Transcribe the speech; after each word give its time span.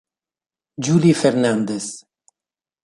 Juli 0.83 1.13
Fernández 1.13 1.85